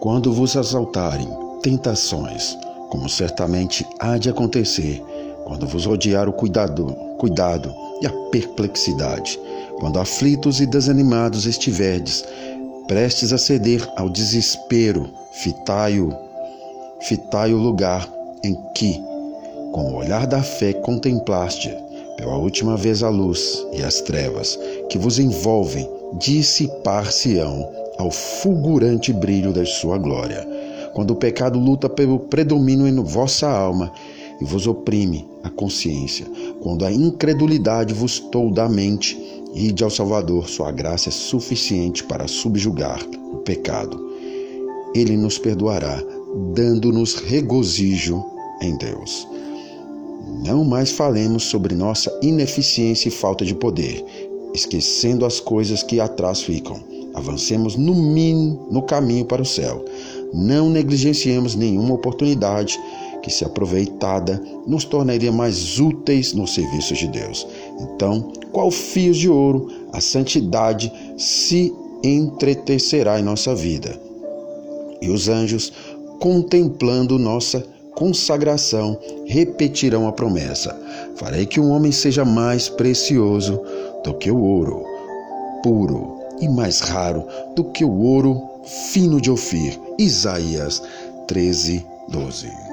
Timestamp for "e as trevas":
23.72-24.58